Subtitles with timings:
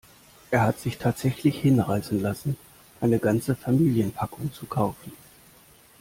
[0.49, 2.57] Er hat sich tatsächlich hinreißen lassen,
[3.01, 5.13] eine ganze Familienpackung zu kaufen.